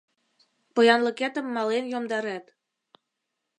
[0.73, 2.45] Поянлыкетым мален йомдарет!